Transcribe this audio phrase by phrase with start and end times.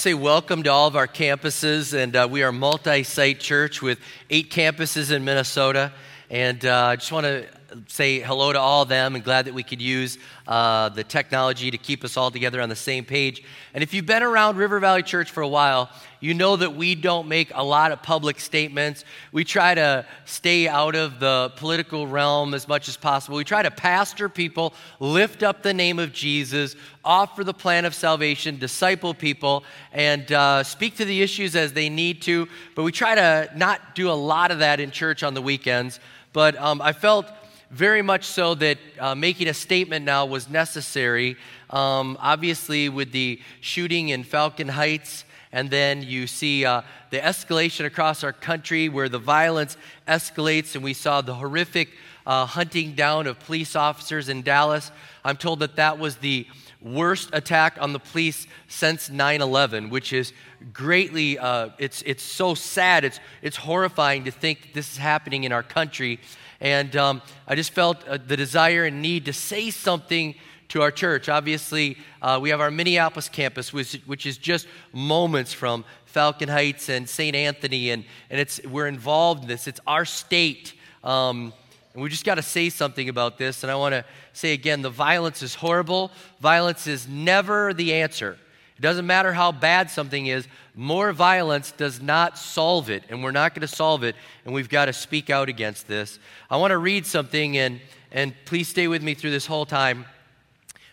[0.00, 3.98] Say welcome to all of our campuses, and uh, we are multi-site church with
[4.30, 5.92] eight campuses in Minnesota.
[6.30, 7.46] And uh, I just want to
[7.86, 11.70] say hello to all of them and glad that we could use uh, the technology
[11.70, 13.42] to keep us all together on the same page.
[13.74, 16.94] And if you've been around River Valley Church for a while, you know that we
[16.94, 19.04] don't make a lot of public statements.
[19.32, 23.38] We try to stay out of the political realm as much as possible.
[23.38, 27.94] We try to pastor people, lift up the name of Jesus, offer the plan of
[27.94, 32.48] salvation, disciple people, and uh, speak to the issues as they need to.
[32.74, 36.00] But we try to not do a lot of that in church on the weekends.
[36.32, 37.26] But um, I felt
[37.70, 41.36] very much so that uh, making a statement now was necessary.
[41.70, 47.84] Um, obviously, with the shooting in Falcon Heights, and then you see uh, the escalation
[47.84, 49.76] across our country where the violence
[50.06, 51.90] escalates, and we saw the horrific
[52.26, 54.90] uh, hunting down of police officers in Dallas.
[55.24, 56.46] I'm told that that was the
[56.80, 60.32] worst attack on the police since 9-11 which is
[60.72, 65.52] greatly uh, it's, it's so sad it's, it's horrifying to think this is happening in
[65.52, 66.18] our country
[66.60, 70.34] and um, i just felt uh, the desire and need to say something
[70.68, 75.52] to our church obviously uh, we have our minneapolis campus which, which is just moments
[75.52, 80.04] from falcon heights and st anthony and, and it's, we're involved in this it's our
[80.04, 81.52] state um,
[81.94, 83.62] and we just got to say something about this.
[83.62, 86.10] And I want to say again the violence is horrible.
[86.40, 88.38] Violence is never the answer.
[88.80, 93.04] It doesn't matter how bad something is, more violence does not solve it.
[93.10, 94.16] And we're not going to solve it.
[94.46, 96.18] And we've got to speak out against this.
[96.48, 97.78] I want to read something, and,
[98.10, 100.06] and please stay with me through this whole time.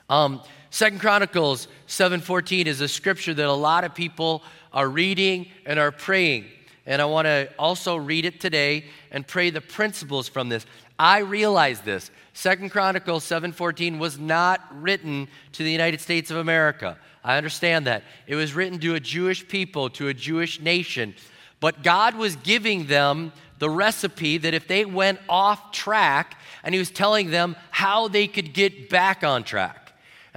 [0.10, 4.44] Um, Second Chronicles 7:14 is a scripture that a lot of people
[4.74, 6.44] are reading and are praying.
[6.86, 10.66] And I want to also read it today and pray the principles from this.
[11.00, 12.10] I realize this.
[12.34, 16.98] Second Chronicles 7:14 was not written to the United States of America.
[17.24, 18.04] I understand that.
[18.26, 21.16] It was written to a Jewish people, to a Jewish nation.
[21.60, 26.80] But God was giving them the recipe that if they went off track, and He
[26.80, 29.87] was telling them how they could get back on track.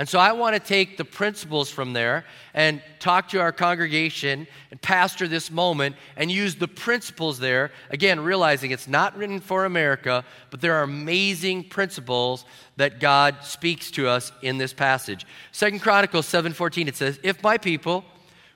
[0.00, 2.24] And so I want to take the principles from there
[2.54, 7.70] and talk to our congregation and pastor this moment and use the principles there.
[7.90, 12.46] Again, realizing it's not written for America, but there are amazing principles
[12.78, 15.26] that God speaks to us in this passage.
[15.52, 18.02] Second Chronicles 7:14 it says, "If my people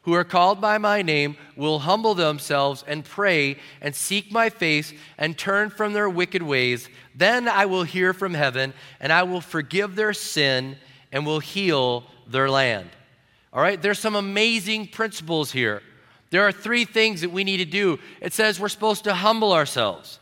[0.04, 4.94] who are called by my name will humble themselves and pray and seek my face
[5.18, 9.42] and turn from their wicked ways, then I will hear from heaven and I will
[9.42, 10.78] forgive their sin
[11.14, 12.90] and will heal their land.
[13.52, 15.80] All right, there's some amazing principles here.
[16.30, 18.00] There are three things that we need to do.
[18.20, 20.18] It says we're supposed to humble ourselves,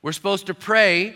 [0.00, 1.14] we're supposed to pray,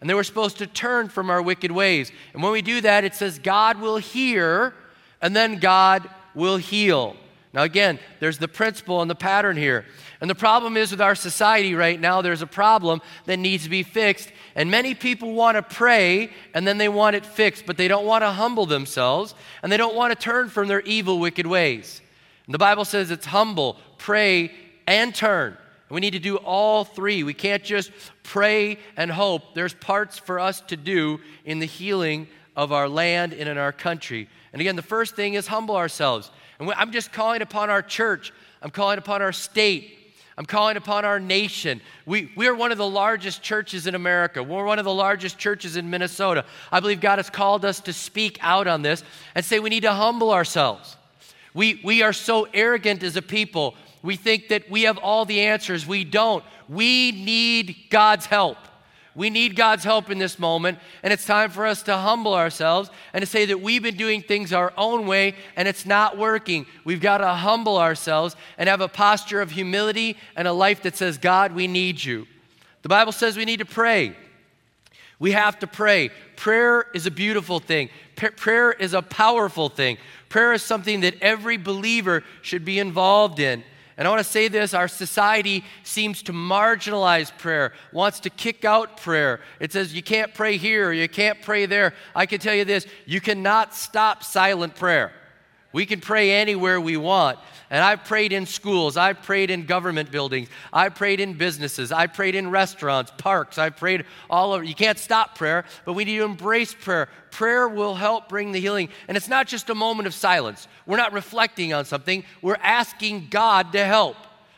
[0.00, 2.10] and then we're supposed to turn from our wicked ways.
[2.34, 4.74] And when we do that, it says God will hear,
[5.22, 7.16] and then God will heal.
[7.54, 9.84] Now, again, there's the principle and the pattern here.
[10.20, 13.70] And the problem is with our society right now, there's a problem that needs to
[13.70, 14.32] be fixed.
[14.54, 18.06] And many people want to pray and then they want it fixed, but they don't
[18.06, 22.00] want to humble themselves and they don't want to turn from their evil, wicked ways.
[22.46, 24.50] And the Bible says it's humble, pray,
[24.86, 25.58] and turn.
[25.90, 27.22] We need to do all three.
[27.22, 27.90] We can't just
[28.22, 29.54] pray and hope.
[29.54, 33.72] There's parts for us to do in the healing of our land and in our
[33.72, 34.28] country.
[34.54, 36.30] And again, the first thing is humble ourselves.
[36.62, 38.32] And I'm just calling upon our church,
[38.62, 39.98] I'm calling upon our state,
[40.38, 41.80] I'm calling upon our nation.
[42.06, 44.42] We, we are one of the largest churches in America.
[44.42, 46.44] We're one of the largest churches in Minnesota.
[46.70, 49.04] I believe God has called us to speak out on this
[49.34, 50.96] and say we need to humble ourselves.
[51.52, 53.74] We, we are so arrogant as a people.
[54.02, 55.86] We think that we have all the answers.
[55.86, 56.42] We don't.
[56.68, 58.56] We need God's help.
[59.14, 62.90] We need God's help in this moment, and it's time for us to humble ourselves
[63.12, 66.64] and to say that we've been doing things our own way and it's not working.
[66.84, 70.96] We've got to humble ourselves and have a posture of humility and a life that
[70.96, 72.26] says, God, we need you.
[72.80, 74.16] The Bible says we need to pray.
[75.18, 76.10] We have to pray.
[76.36, 79.98] Prayer is a beautiful thing, P- prayer is a powerful thing.
[80.30, 83.62] Prayer is something that every believer should be involved in.
[83.96, 88.64] And I want to say this our society seems to marginalize prayer, wants to kick
[88.64, 89.40] out prayer.
[89.60, 91.94] It says you can't pray here, you can't pray there.
[92.14, 95.12] I can tell you this you cannot stop silent prayer.
[95.72, 97.38] We can pray anywhere we want.
[97.72, 102.12] And I've prayed in schools, I've prayed in government buildings, I've prayed in businesses, I've
[102.12, 104.62] prayed in restaurants, parks, I've prayed all over.
[104.62, 107.08] You can't stop prayer, but we need to embrace prayer.
[107.30, 108.90] Prayer will help bring the healing.
[109.08, 110.68] And it's not just a moment of silence.
[110.84, 114.16] We're not reflecting on something, we're asking God to help.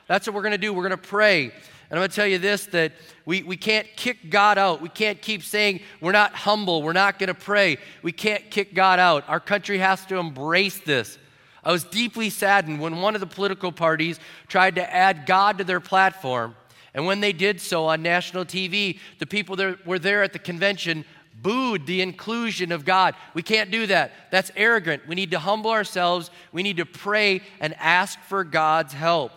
[0.08, 0.75] That's what we're going to do.
[0.75, 1.44] We're going to pray.
[1.44, 1.52] And
[1.93, 2.94] I'm going to tell you this that
[3.26, 4.81] we, we can't kick God out.
[4.81, 6.82] We can't keep saying we're not humble.
[6.82, 7.78] We're not going to pray.
[8.02, 9.28] We can't kick God out.
[9.28, 11.17] Our country has to embrace this.
[11.64, 15.64] I was deeply saddened when one of the political parties tried to add God to
[15.64, 16.55] their platform.
[16.93, 20.38] And when they did so on national TV, the people that were there at the
[20.38, 21.05] convention
[21.43, 23.14] booed the inclusion of God.
[23.34, 24.12] We can't do that.
[24.31, 25.06] That's arrogant.
[25.08, 26.31] We need to humble ourselves.
[26.52, 29.32] We need to pray and ask for God's help.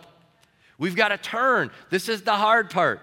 [0.78, 1.70] We've got to turn.
[1.90, 3.00] This is the hard part.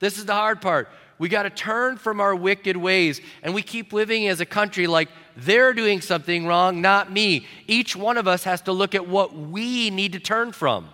[0.00, 0.88] This is the hard part.
[1.18, 3.20] We got to turn from our wicked ways.
[3.42, 7.46] And we keep living as a country like they're doing something wrong, not me.
[7.66, 10.88] Each one of us has to look at what we need to turn from.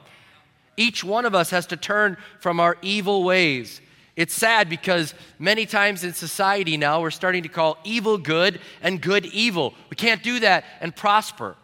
[0.76, 3.81] Each one of us has to turn from our evil ways.
[4.17, 9.00] It's sad because many times in society now we're starting to call evil good and
[9.00, 9.75] good evil.
[9.88, 11.56] We can't do that and prosper.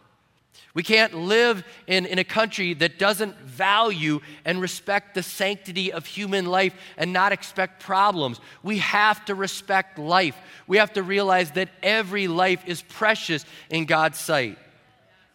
[0.76, 6.04] We can't live in, in a country that doesn't value and respect the sanctity of
[6.04, 8.40] human life and not expect problems.
[8.62, 10.36] We have to respect life.
[10.66, 14.58] We have to realize that every life is precious in God's sight.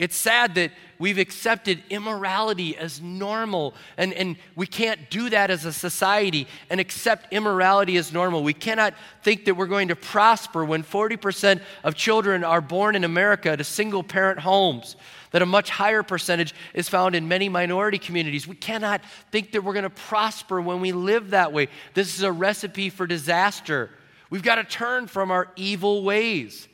[0.01, 5.63] It's sad that we've accepted immorality as normal, and, and we can't do that as
[5.63, 8.41] a society and accept immorality as normal.
[8.41, 13.03] We cannot think that we're going to prosper when 40% of children are born in
[13.03, 14.95] America to single parent homes
[15.29, 18.47] that a much higher percentage is found in many minority communities.
[18.47, 19.01] We cannot
[19.31, 21.67] think that we're going to prosper when we live that way.
[21.93, 23.91] This is a recipe for disaster.
[24.31, 26.67] We've got to turn from our evil ways.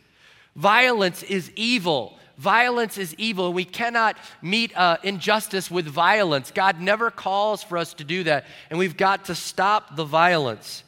[0.56, 2.18] Violence is evil.
[2.38, 6.52] Violence is evil, we cannot meet uh, injustice with violence.
[6.52, 10.84] God never calls for us to do that, and we've got to stop the violence.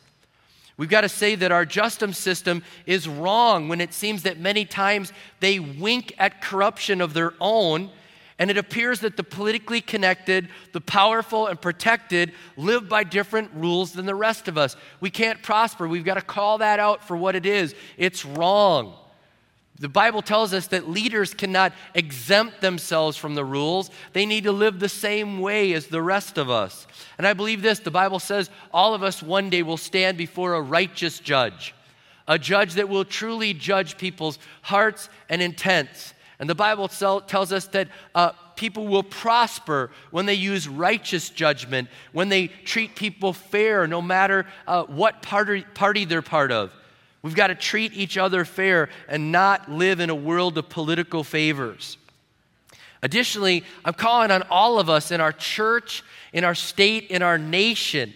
[0.78, 4.63] We've got to say that our justice system is wrong when it seems that many
[4.63, 7.90] times they wink at corruption of their own,
[8.38, 13.92] and it appears that the politically connected, the powerful, and protected live by different rules
[13.92, 14.78] than the rest of us.
[15.01, 15.88] We can't prosper.
[15.88, 17.74] We've got to call that out for what it is.
[17.98, 18.94] It's wrong.
[19.79, 23.89] The Bible tells us that leaders cannot exempt themselves from the rules.
[24.11, 26.85] They need to live the same way as the rest of us.
[27.17, 30.53] And I believe this the Bible says all of us one day will stand before
[30.53, 31.73] a righteous judge,
[32.27, 36.13] a judge that will truly judge people's hearts and intents.
[36.39, 41.87] And the Bible tells us that uh, people will prosper when they use righteous judgment,
[42.11, 46.73] when they treat people fair, no matter uh, what party, party they're part of.
[47.21, 51.24] We've got to treat each other fair and not live in a world of political
[51.24, 51.98] favors.
[53.01, 56.03] Additionally, I'm calling on all of us in our church,
[56.34, 58.13] in our state, in our nation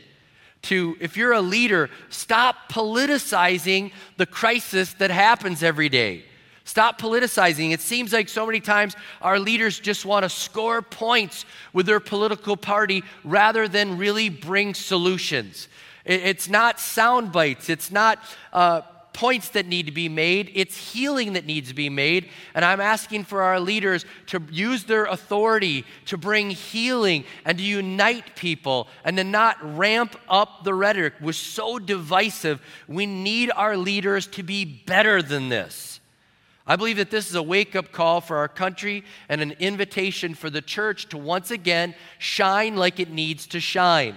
[0.64, 6.24] to, if you're a leader, stop politicizing the crisis that happens every day.
[6.66, 7.74] Stop politicizing.
[7.74, 12.00] It seems like so many times our leaders just want to score points with their
[12.00, 15.68] political party rather than really bring solutions.
[16.06, 17.70] It's not sound bites.
[17.70, 18.20] It's not
[18.54, 18.82] uh,
[19.14, 22.30] points that need to be made, it's healing that needs to be made.
[22.54, 27.64] And I'm asking for our leaders to use their authority to bring healing and to
[27.64, 32.60] unite people and to not ramp up the rhetoric, was so divisive.
[32.88, 36.00] We need our leaders to be better than this.
[36.66, 40.34] I believe that this is a wake up call for our country and an invitation
[40.34, 44.16] for the church to once again shine like it needs to shine.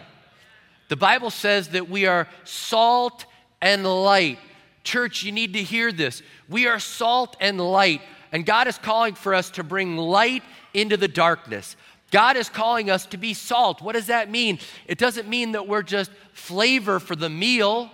[0.89, 3.27] The Bible says that we are salt
[3.61, 4.39] and light.
[4.87, 6.23] Church, you need to hear this.
[6.49, 8.01] We are salt and light,
[8.31, 11.77] and God is calling for us to bring light into the darkness.
[12.13, 13.83] God is calling us to be salt.
[13.83, 14.61] What does that mean?
[14.87, 17.91] It doesn't mean that we're just flavor for the meal.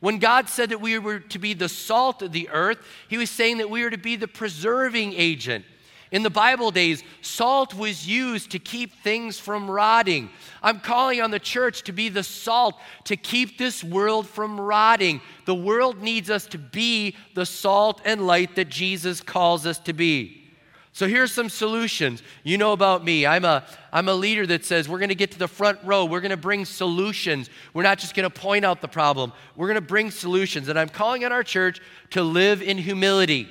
[0.00, 2.78] When God said that we were to be the salt of the earth,
[3.08, 5.64] He was saying that we were to be the preserving agent.
[6.12, 10.30] In the Bible days, salt was used to keep things from rotting.
[10.62, 15.20] I'm calling on the church to be the salt to keep this world from rotting.
[15.46, 19.92] The world needs us to be the salt and light that Jesus calls us to
[19.92, 20.44] be.
[20.92, 22.22] So here's some solutions.
[22.42, 23.26] You know about me.
[23.26, 26.06] I'm a, I'm a leader that says we're going to get to the front row.
[26.06, 27.50] We're going to bring solutions.
[27.74, 29.34] We're not just going to point out the problem.
[29.56, 30.68] We're going to bring solutions.
[30.68, 31.82] And I'm calling on our church
[32.12, 33.46] to live in humility.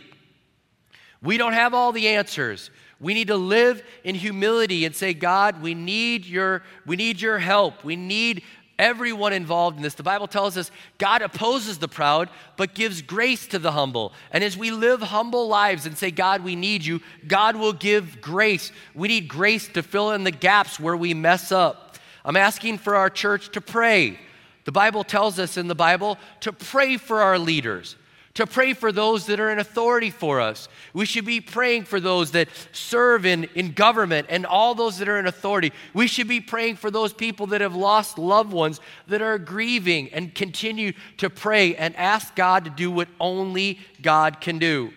[1.21, 2.69] We don't have all the answers.
[2.99, 7.39] We need to live in humility and say, God, we need your, we need your
[7.39, 7.83] help.
[7.83, 8.43] We need
[8.79, 9.95] everyone involved in this.
[9.95, 14.13] The Bible tells us God opposes the proud, but gives grace to the humble.
[14.31, 18.21] And as we live humble lives and say, God, we need you, God will give
[18.21, 18.71] grace.
[18.93, 21.97] We need grace to fill in the gaps where we mess up.
[22.23, 24.19] I'm asking for our church to pray.
[24.63, 27.95] The Bible tells us in the Bible to pray for our leaders
[28.35, 30.67] to pray for those that are in authority for us.
[30.93, 35.09] We should be praying for those that serve in, in government and all those that
[35.09, 35.71] are in authority.
[35.93, 40.09] We should be praying for those people that have lost loved ones that are grieving
[40.13, 44.91] and continue to pray and ask God to do what only God can do.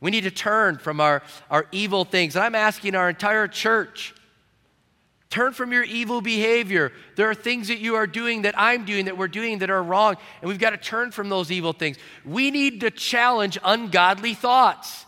[0.00, 2.36] We need to turn from our, our evil things.
[2.36, 4.14] And I'm asking our entire church
[5.32, 6.92] Turn from your evil behavior.
[7.16, 9.82] There are things that you are doing that I'm doing that we're doing that are
[9.82, 11.96] wrong, and we've got to turn from those evil things.
[12.22, 15.06] We need to challenge ungodly thoughts.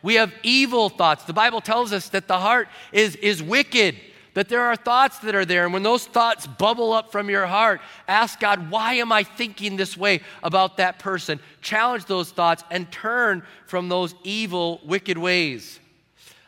[0.00, 1.24] We have evil thoughts.
[1.24, 3.96] The Bible tells us that the heart is, is wicked,
[4.34, 5.64] that there are thoughts that are there.
[5.64, 9.76] And when those thoughts bubble up from your heart, ask God, why am I thinking
[9.76, 11.40] this way about that person?
[11.62, 15.80] Challenge those thoughts and turn from those evil, wicked ways.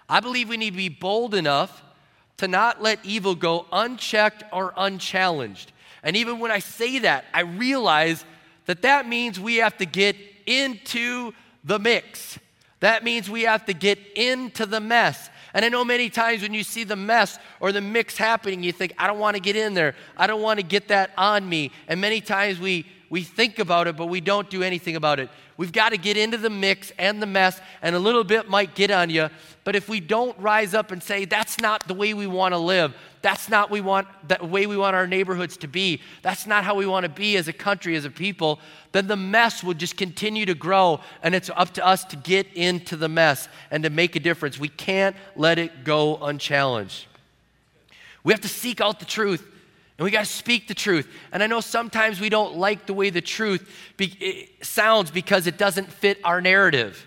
[0.09, 1.83] I believe we need to be bold enough
[2.39, 5.73] to not let evil go unchecked or unchallenged.
[6.03, 8.25] And even when I say that, I realize
[8.67, 10.17] that that means we have to get
[10.47, 11.33] into
[11.65, 12.39] the mix.
[12.81, 15.31] That means we have to get into the mess.
[15.55, 18.73] And I know many times when you see the mess or the mix happening, you
[18.73, 19.95] think, I don't want to get in there.
[20.17, 21.73] I don't want to get that on me.
[21.89, 25.29] And many times we, we think about it, but we don't do anything about it.
[25.57, 28.75] We've got to get into the mix and the mess, and a little bit might
[28.75, 29.31] get on you.
[29.65, 32.59] But if we don't rise up and say, that's not the way we want to
[32.59, 36.63] live, that's not we want, the way we want our neighborhoods to be, that's not
[36.63, 38.61] how we want to be as a country, as a people,
[38.93, 42.47] then the mess will just continue to grow, and it's up to us to get
[42.55, 44.59] into the mess and to make a difference.
[44.59, 47.07] We can't let it go unchallenged.
[48.25, 49.45] We have to seek out the truth.
[49.99, 51.09] And we got to speak the truth.
[51.33, 55.57] And I know sometimes we don't like the way the truth be- sounds because it
[55.57, 57.07] doesn't fit our narrative.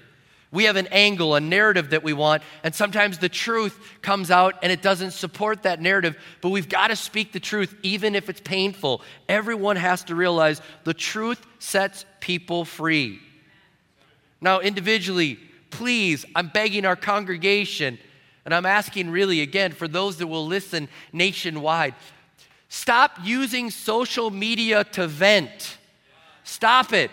[0.52, 4.56] We have an angle, a narrative that we want, and sometimes the truth comes out
[4.64, 8.30] and it doesn't support that narrative, but we've got to speak the truth even if
[8.30, 9.04] it's painful.
[9.28, 13.20] Everyone has to realize the truth sets people free.
[14.42, 15.38] Now, individually,
[15.70, 18.00] please, I'm begging our congregation,
[18.44, 21.94] and I'm asking really again for those that will listen nationwide
[22.70, 25.78] Stop using social media to vent.
[26.44, 27.12] Stop it.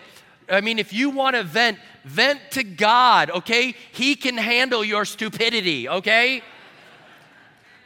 [0.49, 3.75] I mean, if you want to vent, vent to God, okay?
[3.91, 6.41] He can handle your stupidity, okay?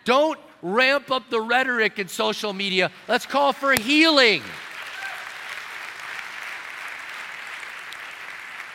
[0.04, 2.92] Don't ramp up the rhetoric in social media.
[3.08, 4.44] Let's call for healing.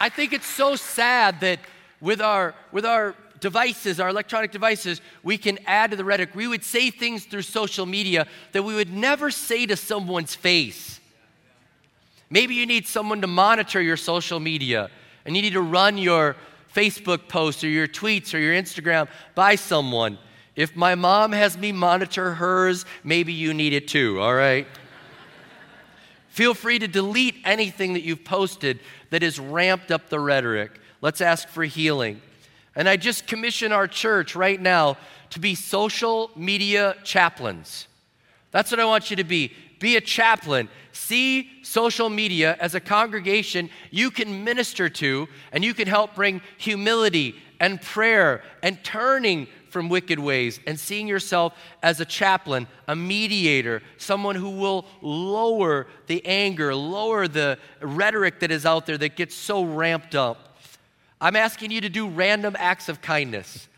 [0.00, 1.60] I think it's so sad that
[2.00, 6.34] with our with our devices, our electronic devices, we can add to the rhetoric.
[6.34, 11.00] We would say things through social media that we would never say to someone's face.
[12.30, 14.90] Maybe you need someone to monitor your social media
[15.24, 16.36] and you need to run your
[16.74, 20.18] Facebook posts or your tweets or your Instagram by someone.
[20.54, 24.66] If my mom has me monitor hers, maybe you need it too, all right?
[26.28, 30.70] Feel free to delete anything that you've posted that has ramped up the rhetoric.
[31.00, 32.20] Let's ask for healing.
[32.76, 34.98] And I just commission our church right now
[35.30, 37.88] to be social media chaplains.
[38.52, 39.52] That's what I want you to be.
[39.80, 40.68] Be a chaplain.
[40.92, 46.40] See social media as a congregation you can minister to, and you can help bring
[46.58, 52.96] humility and prayer and turning from wicked ways and seeing yourself as a chaplain, a
[52.96, 59.16] mediator, someone who will lower the anger, lower the rhetoric that is out there that
[59.16, 60.45] gets so ramped up.
[61.20, 63.68] I'm asking you to do random acts of kindness.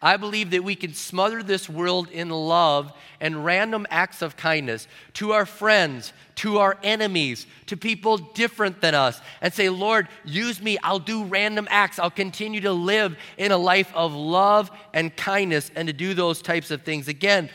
[0.00, 4.86] I believe that we can smother this world in love and random acts of kindness
[5.14, 10.60] to our friends, to our enemies, to people different than us, and say, Lord, use
[10.60, 10.76] me.
[10.82, 11.98] I'll do random acts.
[11.98, 16.42] I'll continue to live in a life of love and kindness and to do those
[16.42, 17.08] types of things.
[17.08, 17.48] Again,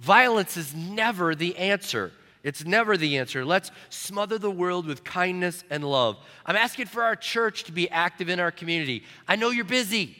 [0.00, 2.12] violence is never the answer.
[2.46, 3.44] It's never the answer.
[3.44, 6.16] Let's smother the world with kindness and love.
[6.46, 9.02] I'm asking for our church to be active in our community.
[9.26, 10.16] I know you're busy.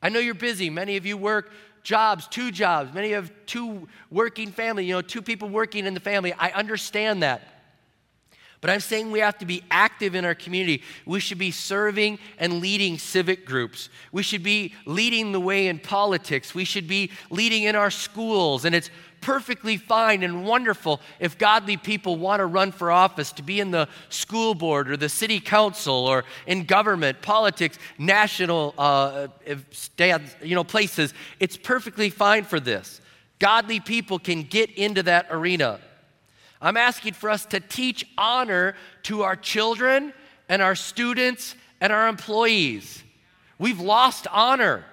[0.00, 0.70] I know you're busy.
[0.70, 1.50] Many of you work
[1.82, 2.94] jobs, two jobs.
[2.94, 6.32] Many have two working family, you know, two people working in the family.
[6.34, 7.42] I understand that.
[8.60, 10.82] But I'm saying we have to be active in our community.
[11.06, 13.88] We should be serving and leading civic groups.
[14.12, 16.54] We should be leading the way in politics.
[16.54, 18.66] We should be leading in our schools.
[18.66, 18.90] And it's
[19.20, 23.70] perfectly fine and wonderful if godly people want to run for office, to be in
[23.70, 29.28] the school board or the city council or in government, politics, national uh,
[29.70, 31.14] stands, you know, places.
[31.38, 33.00] It's perfectly fine for this.
[33.38, 35.80] Godly people can get into that arena.
[36.60, 38.74] I'm asking for us to teach honor
[39.04, 40.12] to our children
[40.48, 43.02] and our students and our employees.
[43.58, 44.84] We've lost honor.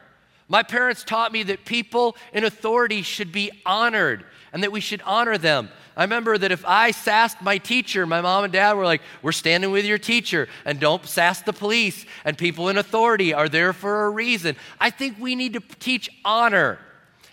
[0.47, 4.23] My parents taught me that people in authority should be honored
[4.53, 5.69] and that we should honor them.
[5.97, 9.31] I remember that if I sassed my teacher, my mom and dad were like, We're
[9.31, 13.73] standing with your teacher, and don't sass the police, and people in authority are there
[13.73, 14.55] for a reason.
[14.79, 16.79] I think we need to teach honor.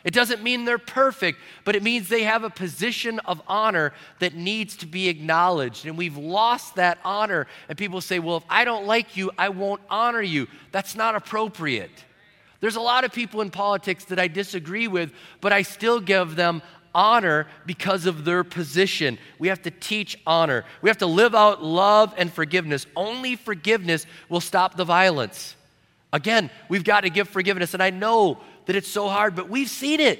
[0.02, 4.35] It doesn't mean they're perfect, but it means they have a position of honor that
[4.35, 5.87] needs to be acknowledged.
[5.87, 7.47] And we've lost that honor.
[7.71, 10.47] And people say, well, if I don't like you, I won't honor you.
[10.73, 12.04] That's not appropriate.
[12.64, 16.35] There's a lot of people in politics that I disagree with, but I still give
[16.35, 16.62] them
[16.94, 19.18] honor because of their position.
[19.38, 20.64] We have to teach honor.
[20.80, 22.87] We have to live out love and forgiveness.
[22.97, 25.56] Only forgiveness will stop the violence.
[26.11, 27.75] Again, we've got to give forgiveness.
[27.75, 30.18] And I know that it's so hard, but we've seen it.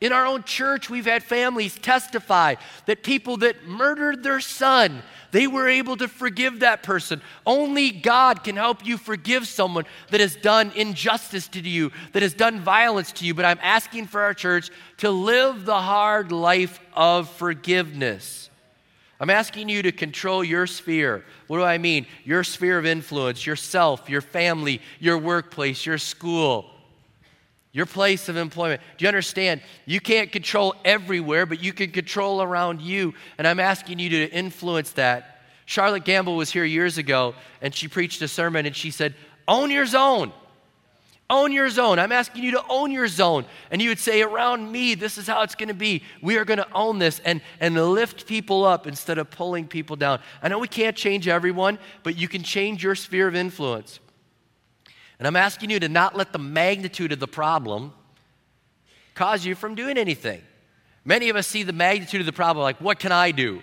[0.00, 2.54] In our own church, we've had families testify
[2.86, 7.20] that people that murdered their son, they were able to forgive that person.
[7.46, 12.32] Only God can help you forgive someone that has done injustice to you, that has
[12.32, 13.34] done violence to you.
[13.34, 18.48] But I'm asking for our church to live the hard life of forgiveness.
[19.20, 21.26] I'm asking you to control your sphere.
[21.46, 22.06] What do I mean?
[22.24, 26.70] Your sphere of influence, yourself, your family, your workplace, your school
[27.72, 28.80] your place of employment.
[28.98, 29.60] Do you understand?
[29.86, 33.14] You can't control everywhere, but you can control around you.
[33.38, 35.42] And I'm asking you to influence that.
[35.66, 39.14] Charlotte Gambill was here years ago, and she preached a sermon, and she said,
[39.46, 40.32] Own your zone.
[41.28, 42.00] Own your zone.
[42.00, 43.44] I'm asking you to own your zone.
[43.70, 46.02] And you would say, Around me, this is how it's going to be.
[46.20, 49.94] We are going to own this and, and lift people up instead of pulling people
[49.94, 50.18] down.
[50.42, 54.00] I know we can't change everyone, but you can change your sphere of influence.
[55.20, 57.92] And I'm asking you to not let the magnitude of the problem
[59.14, 60.40] cause you from doing anything.
[61.04, 63.60] Many of us see the magnitude of the problem like, what can I do?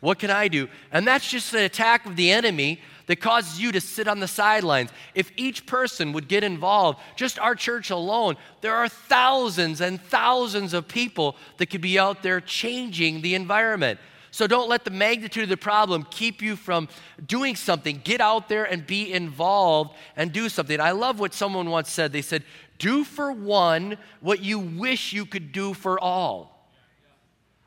[0.00, 0.66] What can I do?
[0.90, 4.26] And that's just an attack of the enemy that causes you to sit on the
[4.26, 4.88] sidelines.
[5.14, 10.72] If each person would get involved, just our church alone, there are thousands and thousands
[10.72, 14.00] of people that could be out there changing the environment.
[14.38, 16.88] So don't let the magnitude of the problem keep you from
[17.26, 18.00] doing something.
[18.04, 20.80] Get out there and be involved and do something.
[20.80, 22.12] I love what someone once said.
[22.12, 22.44] They said,
[22.78, 26.70] Do for one what you wish you could do for all.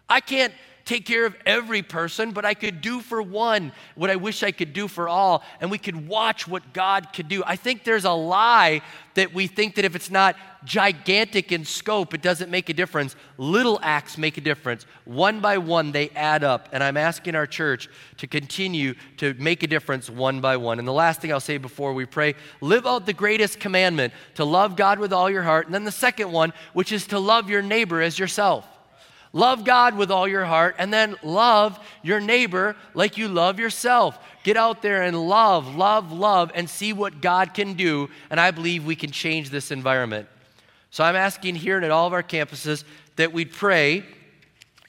[0.08, 0.54] I can't
[0.86, 4.52] take care of every person, but I could do for one what I wish I
[4.52, 7.44] could do for all, and we could watch what God could do.
[7.46, 8.82] I think there's a lie
[9.16, 13.16] that we think that if it's not gigantic in scope, it doesn't make a difference.
[13.38, 14.86] Little acts make a difference.
[15.06, 19.64] One by one, they add up, and I'm asking our church to continue to make
[19.64, 20.80] a difference one by one.
[20.80, 24.46] And the last thing I'll say before we pray live out the greatest commandment to
[24.46, 27.50] love God with all your heart, and then the second one, which is to love
[27.50, 28.66] your neighbor as yourself.
[29.34, 34.20] Love God with all your heart, and then love your neighbor like you love yourself.
[34.44, 38.10] Get out there and love, love, love, and see what God can do.
[38.30, 40.28] And I believe we can change this environment.
[40.90, 42.84] So I'm asking here and at all of our campuses
[43.16, 44.04] that we'd pray.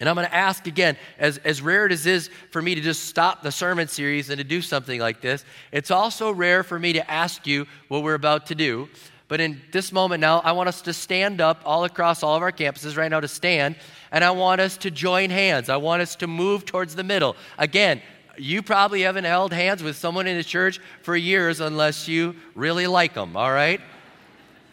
[0.00, 2.80] And I'm going to ask again, as, as rare as it is for me to
[2.80, 6.76] just stop the sermon series and to do something like this, it's also rare for
[6.76, 8.88] me to ask you what we're about to do.
[9.32, 12.42] But in this moment now, I want us to stand up all across all of
[12.42, 13.76] our campuses right now to stand
[14.10, 15.70] and I want us to join hands.
[15.70, 17.34] I want us to move towards the middle.
[17.56, 18.02] Again,
[18.36, 22.86] you probably haven't held hands with someone in the church for years unless you really
[22.86, 23.80] like them, all right?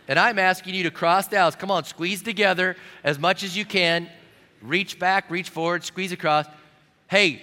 [0.10, 1.56] And I'm asking you to cross the aisles.
[1.56, 4.10] Come on, squeeze together as much as you can.
[4.62, 6.48] Reach back, reach forward, squeeze across.
[7.08, 7.42] Hey,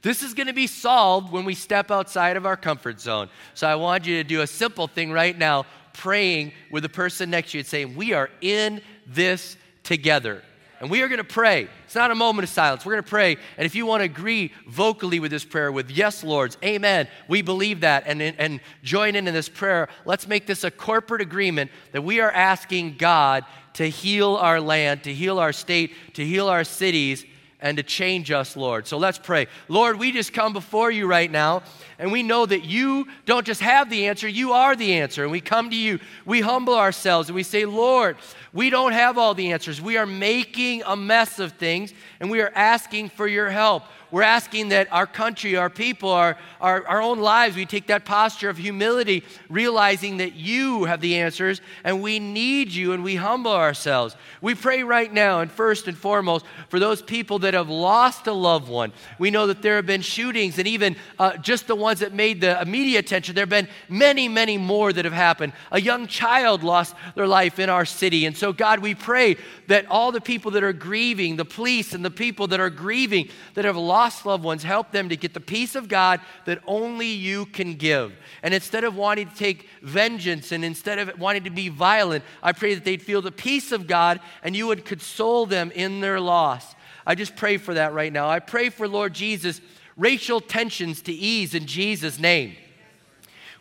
[0.00, 3.28] this is going to be solved when we step outside of our comfort zone.
[3.54, 7.30] So I want you to do a simple thing right now, praying with the person
[7.30, 10.42] next to you and saying, We are in this together.
[10.78, 11.68] And we are going to pray.
[11.86, 12.84] It's not a moment of silence.
[12.84, 13.36] We're going to pray.
[13.56, 17.40] And if you want to agree vocally with this prayer, with yes, Lords, amen, we
[17.40, 21.70] believe that, and, and join in in this prayer, let's make this a corporate agreement
[21.92, 26.46] that we are asking God to heal our land, to heal our state, to heal
[26.48, 27.24] our cities,
[27.66, 28.86] and to change us, Lord.
[28.86, 29.48] So let's pray.
[29.68, 31.62] Lord, we just come before you right now,
[31.98, 35.24] and we know that you don't just have the answer, you are the answer.
[35.24, 38.16] And we come to you, we humble ourselves, and we say, Lord,
[38.52, 39.80] we don't have all the answers.
[39.80, 43.82] We are making a mess of things, and we are asking for your help.
[44.10, 48.04] We're asking that our country, our people, our, our, our own lives, we take that
[48.04, 53.16] posture of humility, realizing that you have the answers and we need you and we
[53.16, 54.14] humble ourselves.
[54.40, 58.32] We pray right now, and first and foremost, for those people that have lost a
[58.32, 58.92] loved one.
[59.18, 62.40] We know that there have been shootings, and even uh, just the ones that made
[62.40, 65.52] the media attention, there have been many, many more that have happened.
[65.72, 68.26] A young child lost their life in our city.
[68.26, 72.04] And so, God, we pray that all the people that are grieving, the police and
[72.04, 75.32] the people that are grieving, that have lost lost loved ones, help them to get
[75.32, 78.12] the peace of God that only you can give.
[78.42, 82.52] And instead of wanting to take vengeance and instead of wanting to be violent, I
[82.52, 86.20] pray that they'd feel the peace of God and you would console them in their
[86.20, 86.74] loss.
[87.06, 88.28] I just pray for that right now.
[88.28, 89.62] I pray for Lord Jesus,
[89.96, 92.54] racial tensions to ease in Jesus' name.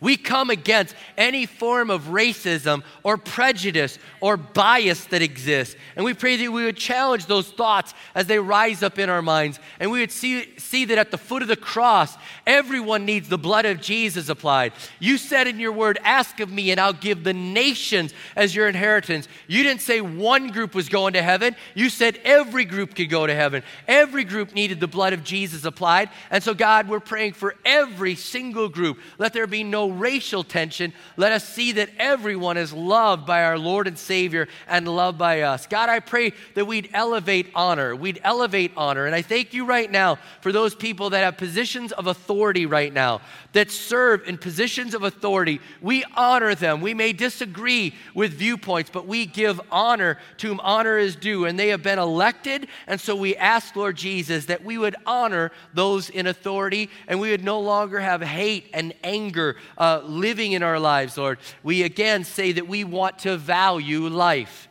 [0.02, 5.76] We come against any form of racism or prejudice or bias that exists.
[5.96, 9.22] And we pray that we would challenge those thoughts as they rise up in our
[9.22, 9.60] minds.
[9.80, 13.38] And we would see, see that at the foot of the cross, everyone needs the
[13.38, 14.74] blood of Jesus applied.
[15.00, 18.68] You said in your word, Ask of me, and I'll give the nations as your
[18.68, 19.28] inheritance.
[19.48, 21.56] You didn't say one group was going to heaven.
[21.74, 23.64] You said every group could go to heaven.
[23.88, 26.10] Every group needed the blood of Jesus applied.
[26.30, 29.00] And so, God, we're praying for every single group.
[29.18, 33.58] Let there be no racial tension, let us see that everyone is loved by our
[33.58, 35.67] Lord and Savior and loved by us.
[35.67, 37.95] God, I pray that we'd elevate honor.
[37.95, 39.06] We'd elevate honor.
[39.06, 42.93] And I thank you right now for those people that have positions of authority right
[42.93, 43.21] now,
[43.54, 45.60] that serve in positions of authority.
[45.82, 46.82] We honor them.
[46.82, 51.45] We may disagree with viewpoints, but we give honor to whom honor is due.
[51.45, 52.67] And they have been elected.
[52.88, 57.32] And so we ask, Lord Jesus, that we would honor those in authority and we
[57.32, 61.40] would no longer have hate and anger uh, living in our lives, Lord.
[61.64, 64.68] We again say that we want to value life.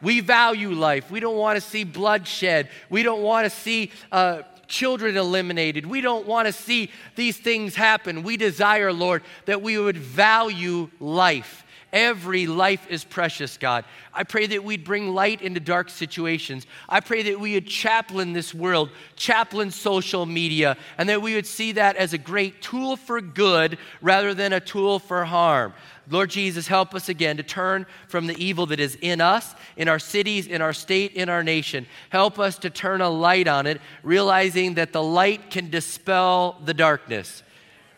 [0.00, 1.10] We value life.
[1.10, 2.68] We don't want to see bloodshed.
[2.88, 5.86] We don't want to see uh, children eliminated.
[5.86, 8.22] We don't want to see these things happen.
[8.22, 11.64] We desire, Lord, that we would value life.
[11.92, 13.84] Every life is precious, God.
[14.12, 16.66] I pray that we'd bring light into dark situations.
[16.86, 21.46] I pray that we would chaplain this world, chaplain social media, and that we would
[21.46, 25.72] see that as a great tool for good rather than a tool for harm.
[26.10, 29.88] Lord Jesus, help us again to turn from the evil that is in us, in
[29.88, 31.86] our cities, in our state, in our nation.
[32.10, 36.74] Help us to turn a light on it, realizing that the light can dispel the
[36.74, 37.42] darkness.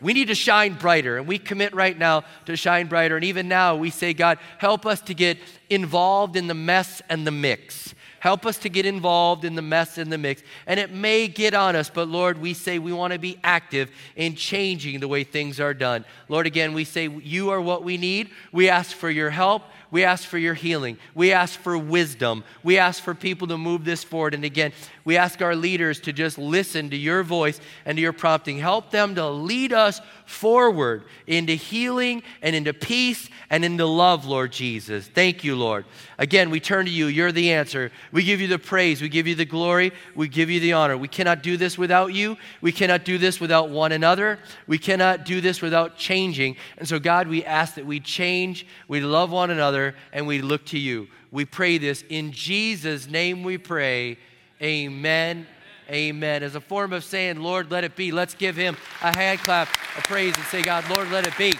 [0.01, 3.15] We need to shine brighter, and we commit right now to shine brighter.
[3.15, 5.37] And even now, we say, God, help us to get
[5.69, 7.93] involved in the mess and the mix.
[8.21, 10.43] Help us to get involved in the mess and the mix.
[10.67, 13.89] And it may get on us, but Lord, we say we want to be active
[14.15, 16.05] in changing the way things are done.
[16.29, 18.29] Lord, again, we say you are what we need.
[18.51, 19.63] We ask for your help.
[19.91, 20.97] We ask for your healing.
[21.13, 22.45] We ask for wisdom.
[22.63, 24.33] We ask for people to move this forward.
[24.33, 24.71] And again,
[25.03, 28.57] we ask our leaders to just listen to your voice and to your prompting.
[28.57, 29.99] Help them to lead us
[30.31, 35.07] forward into healing and into peace and into love, Lord Jesus.
[35.07, 35.85] Thank you, Lord.
[36.17, 37.07] Again, we turn to you.
[37.07, 37.91] You're the answer.
[38.11, 39.01] We give you the praise.
[39.01, 39.91] We give you the glory.
[40.15, 40.97] We give you the honor.
[40.97, 42.37] We cannot do this without you.
[42.61, 44.39] We cannot do this without one another.
[44.67, 46.55] We cannot do this without changing.
[46.77, 50.65] And so, God, we ask that we change, we love one another, and we look
[50.67, 51.07] to you.
[51.29, 54.17] We pray this in Jesus' name we pray.
[54.61, 55.45] Amen.
[55.91, 56.41] Amen.
[56.41, 59.67] As a form of saying, Lord, let it be, let's give him a hand clap
[59.97, 61.53] of praise and say, God, Lord, let it be.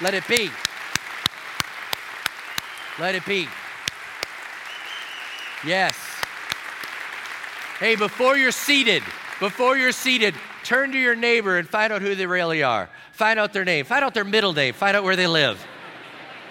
[0.00, 0.48] Let it be.
[3.00, 3.48] Let it be.
[5.66, 5.96] Yes.
[7.80, 9.02] Hey, before you're seated,
[9.40, 12.88] before you're seated, turn to your neighbor and find out who they really are.
[13.12, 15.64] Find out their name, find out their middle name, find out where they live.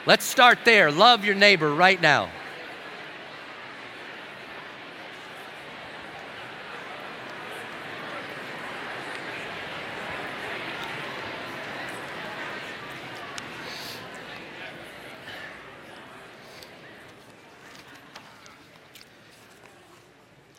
[0.05, 0.91] Let's start there.
[0.91, 2.29] Love your neighbor right now.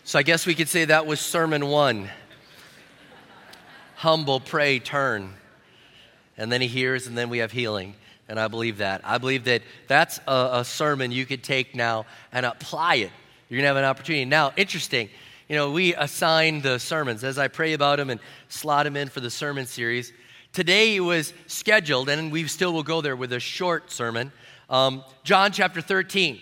[0.09, 2.09] So I guess we could say that was sermon one
[3.95, 5.35] humble, pray, turn.
[6.39, 7.95] And then he hears, and then we have healing.
[8.27, 9.03] And I believe that.
[9.05, 13.11] I believe that that's a, a sermon you could take now and apply it.
[13.51, 14.25] You're going to have an opportunity.
[14.25, 15.11] Now, interesting,
[15.47, 18.19] you know, we assign the sermons as I pray about them and
[18.49, 20.15] slot them in for the sermon series.
[20.55, 24.33] Today it was scheduled, and we still will go there with a short sermon.
[24.71, 26.41] Um, John chapter 13.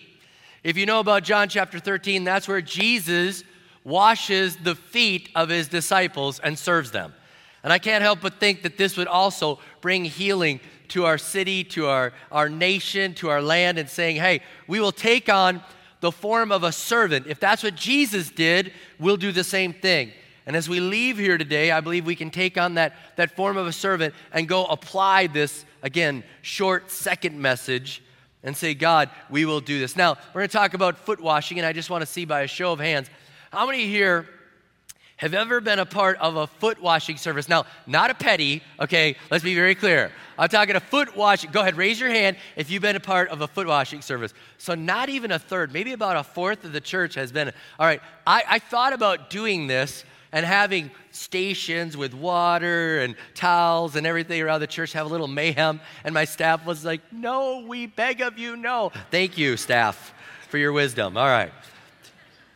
[0.62, 3.42] If you know about John chapter 13, that's where Jesus
[3.86, 7.14] washes the feet of his disciples and serves them.
[7.62, 11.62] And I can't help but think that this would also bring healing to our city,
[11.64, 15.62] to our, our nation, to our land, and saying, hey, we will take on
[16.00, 17.26] the form of a servant.
[17.28, 20.12] If that's what Jesus did, we'll do the same thing.
[20.46, 23.56] And as we leave here today, I believe we can take on that, that form
[23.56, 28.02] of a servant and go apply this, again, short second message
[28.42, 29.96] and say, God, we will do this.
[29.96, 32.42] Now, we're going to talk about foot washing, and I just want to see by
[32.42, 33.08] a show of hands
[33.56, 34.26] how many here
[35.16, 37.48] have ever been a part of a foot washing service?
[37.48, 39.16] Now, not a petty, okay?
[39.30, 40.12] Let's be very clear.
[40.38, 41.52] I'm talking a foot washing.
[41.52, 44.34] Go ahead, raise your hand if you've been a part of a foot washing service.
[44.58, 47.50] So, not even a third, maybe about a fourth of the church has been.
[47.78, 53.96] All right, I, I thought about doing this and having stations with water and towels
[53.96, 55.80] and everything around the church have a little mayhem.
[56.04, 58.92] And my staff was like, No, we beg of you, no.
[59.10, 60.12] Thank you, staff,
[60.50, 61.16] for your wisdom.
[61.16, 61.54] All right.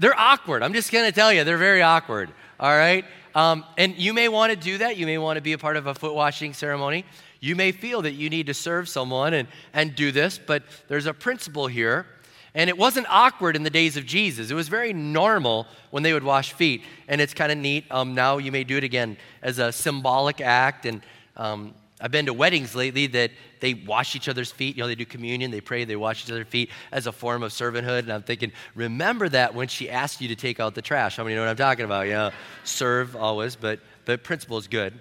[0.01, 0.63] They're awkward.
[0.63, 2.31] I'm just going to tell you, they're very awkward.
[2.59, 3.05] All right?
[3.35, 4.97] Um, and you may want to do that.
[4.97, 7.05] You may want to be a part of a foot washing ceremony.
[7.39, 11.05] You may feel that you need to serve someone and, and do this, but there's
[11.05, 12.07] a principle here.
[12.55, 14.51] And it wasn't awkward in the days of Jesus.
[14.51, 16.83] It was very normal when they would wash feet.
[17.07, 17.85] And it's kind of neat.
[17.91, 20.87] Um, now you may do it again as a symbolic act.
[20.87, 21.03] And
[21.37, 24.77] um, I've been to weddings lately that they wash each other's feet.
[24.77, 27.43] You know, they do communion, they pray, they wash each other's feet as a form
[27.43, 28.01] of servanthood.
[28.01, 31.17] And I'm thinking, remember that when she asked you to take out the trash.
[31.17, 32.07] How many know what I'm talking about?
[32.07, 32.31] Yeah,
[32.65, 34.95] serve always, but the principle is good.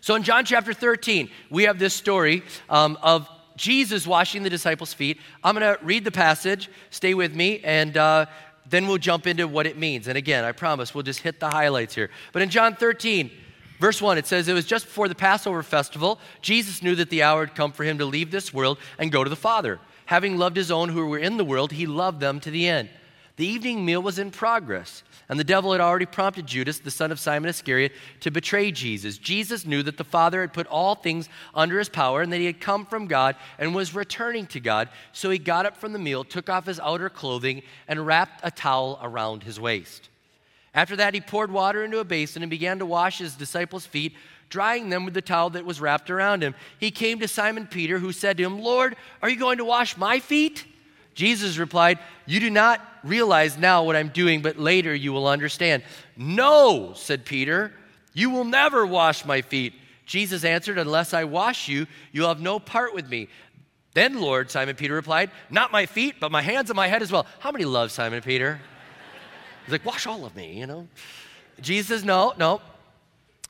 [0.00, 4.94] So in John chapter 13, we have this story um, of Jesus washing the disciples'
[4.94, 5.18] feet.
[5.44, 6.70] I'm going to read the passage.
[6.88, 8.26] Stay with me, and uh,
[8.68, 10.08] then we'll jump into what it means.
[10.08, 12.08] And again, I promise we'll just hit the highlights here.
[12.32, 13.30] But in John 13,
[13.80, 16.20] Verse 1, it says, It was just before the Passover festival.
[16.42, 19.24] Jesus knew that the hour had come for him to leave this world and go
[19.24, 19.80] to the Father.
[20.04, 22.90] Having loved his own who were in the world, he loved them to the end.
[23.36, 27.10] The evening meal was in progress, and the devil had already prompted Judas, the son
[27.10, 29.16] of Simon Iscariot, to betray Jesus.
[29.16, 32.44] Jesus knew that the Father had put all things under his power and that he
[32.44, 34.90] had come from God and was returning to God.
[35.12, 38.50] So he got up from the meal, took off his outer clothing, and wrapped a
[38.50, 40.09] towel around his waist.
[40.74, 44.14] After that, he poured water into a basin and began to wash his disciples' feet,
[44.48, 46.54] drying them with the towel that was wrapped around him.
[46.78, 49.96] He came to Simon Peter, who said to him, Lord, are you going to wash
[49.96, 50.64] my feet?
[51.14, 55.82] Jesus replied, You do not realize now what I'm doing, but later you will understand.
[56.16, 57.72] No, said Peter,
[58.12, 59.74] you will never wash my feet.
[60.06, 63.28] Jesus answered, Unless I wash you, you'll have no part with me.
[63.92, 67.10] Then, Lord, Simon Peter replied, Not my feet, but my hands and my head as
[67.10, 67.26] well.
[67.40, 68.60] How many love Simon Peter?
[69.64, 70.88] He's like, wash all of me, you know?
[71.60, 72.60] Jesus says, no, no.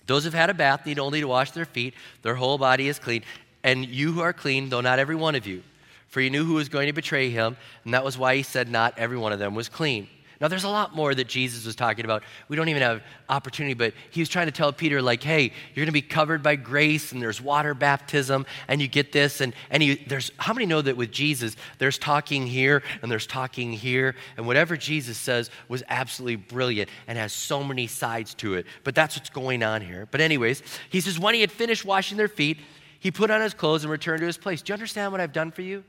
[0.06, 1.94] Those who've had a bath need only to wash their feet.
[2.22, 3.22] Their whole body is clean.
[3.62, 5.62] And you who are clean, though not every one of you.
[6.08, 8.68] For he knew who was going to betray him, and that was why he said
[8.68, 10.08] not every one of them was clean.
[10.40, 12.22] Now, there's a lot more that Jesus was talking about.
[12.48, 15.84] We don't even have opportunity, but he was trying to tell Peter, like, hey, you're
[15.84, 19.42] going to be covered by grace, and there's water baptism, and you get this.
[19.42, 23.26] And, and he, there's, how many know that with Jesus, there's talking here, and there's
[23.26, 28.54] talking here, and whatever Jesus says was absolutely brilliant and has so many sides to
[28.54, 28.64] it.
[28.82, 30.08] But that's what's going on here.
[30.10, 32.56] But, anyways, he says, when he had finished washing their feet,
[32.98, 34.62] he put on his clothes and returned to his place.
[34.62, 35.84] Do you understand what I've done for you?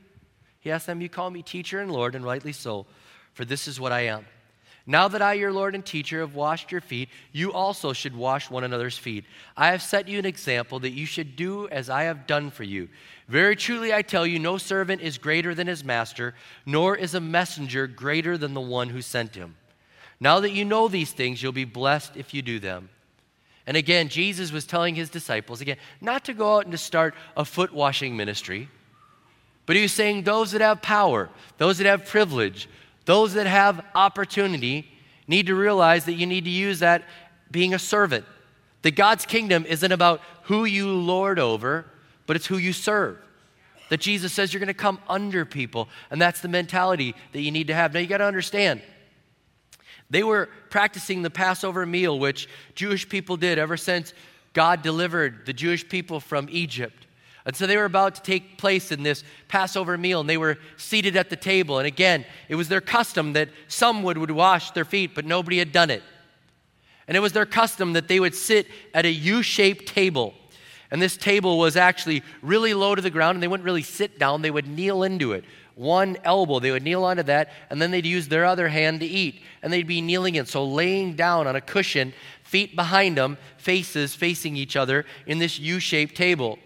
[0.60, 2.84] He asked them, You call me teacher and Lord, and rightly so,
[3.32, 4.26] for this is what I am.
[4.86, 8.50] Now that I, your Lord and teacher, have washed your feet, you also should wash
[8.50, 9.24] one another's feet.
[9.56, 12.64] I have set you an example that you should do as I have done for
[12.64, 12.88] you.
[13.28, 16.34] Very truly, I tell you, no servant is greater than his master,
[16.66, 19.54] nor is a messenger greater than the one who sent him.
[20.18, 22.88] Now that you know these things, you'll be blessed if you do them.
[23.66, 27.14] And again, Jesus was telling his disciples, again, not to go out and to start
[27.36, 28.68] a foot washing ministry,
[29.66, 32.68] but he was saying those that have power, those that have privilege,
[33.04, 34.88] those that have opportunity
[35.26, 37.04] need to realize that you need to use that
[37.50, 38.24] being a servant.
[38.82, 41.86] That God's kingdom isn't about who you lord over,
[42.26, 43.18] but it's who you serve.
[43.90, 47.50] That Jesus says you're going to come under people, and that's the mentality that you
[47.50, 47.92] need to have.
[47.92, 48.80] Now, you got to understand,
[50.10, 54.14] they were practicing the Passover meal, which Jewish people did ever since
[54.52, 57.06] God delivered the Jewish people from Egypt.
[57.44, 60.58] And so they were about to take place in this Passover meal, and they were
[60.76, 61.78] seated at the table.
[61.78, 65.58] And again, it was their custom that some would, would wash their feet, but nobody
[65.58, 66.02] had done it.
[67.08, 70.34] And it was their custom that they would sit at a U shaped table.
[70.92, 74.18] And this table was actually really low to the ground, and they wouldn't really sit
[74.18, 75.44] down, they would kneel into it.
[75.74, 79.06] One elbow, they would kneel onto that, and then they'd use their other hand to
[79.06, 79.42] eat.
[79.62, 82.12] And they'd be kneeling in, so laying down on a cushion,
[82.44, 86.58] feet behind them, faces facing each other in this U shaped table.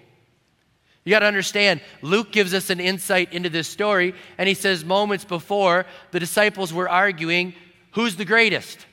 [1.06, 4.84] You got to understand, Luke gives us an insight into this story, and he says
[4.84, 7.54] moments before the disciples were arguing
[7.92, 8.84] who's the greatest.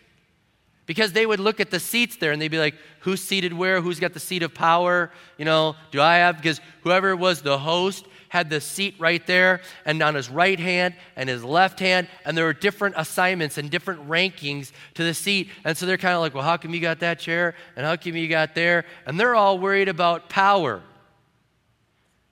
[0.86, 3.82] Because they would look at the seats there and they'd be like, who's seated where?
[3.82, 5.12] Who's got the seat of power?
[5.40, 6.38] You know, do I have?
[6.38, 10.94] Because whoever was the host had the seat right there and on his right hand
[11.16, 12.08] and his left hand.
[12.26, 15.50] And there were different assignments and different rankings to the seat.
[15.64, 17.56] And so they're kind of like, well, how come you got that chair?
[17.76, 18.86] And how come you got there?
[19.08, 20.84] And they're all worried about power.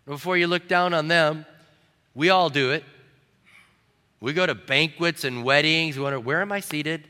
[0.05, 1.45] Before you look down on them,
[2.13, 2.83] we all do it.
[4.19, 5.97] We go to banquets and weddings.
[5.97, 7.07] We wonder, where am I seated?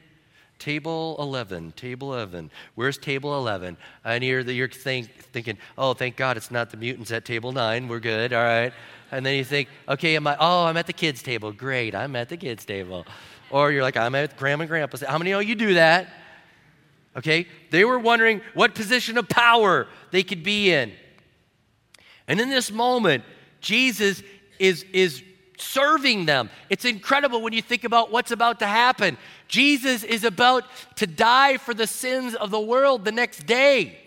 [0.60, 2.52] Table 11, table 11.
[2.76, 3.78] Where's table 11?
[4.06, 7.88] And you're, you're think, thinking, oh, thank God it's not the mutants at table 9.
[7.88, 8.72] We're good, all right.
[9.12, 11.52] And then you think, okay, am I, oh, I'm at the kids' table.
[11.52, 13.06] Great, I'm at the kids' table.
[13.50, 15.02] Or you're like, I'm at grandma and grandpa's.
[15.02, 16.08] How many of you do that?
[17.18, 20.94] Okay, they were wondering what position of power they could be in.
[22.32, 23.26] And in this moment,
[23.60, 24.24] Jesus
[24.58, 25.22] is, is
[25.58, 26.50] serving them.
[26.70, 29.18] It's incredible when you think about what's about to happen.
[29.50, 30.64] Jesus is about
[30.96, 34.00] to die for the sins of the world the next day,